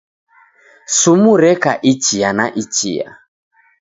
Sumu 0.85 1.35
reka 1.37 1.81
ichia 1.81 2.33
na 2.33 2.53
ichia. 2.55 3.17